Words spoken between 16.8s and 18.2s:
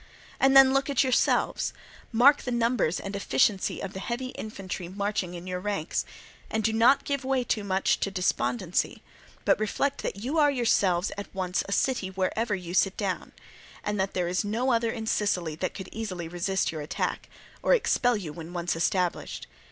attack, or expel